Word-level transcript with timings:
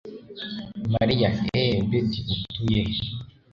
Mariya 0.93 1.29
Eeeh 1.55 1.79
Betty 1.89 2.19
utuye 2.33 2.81
he 2.87 3.01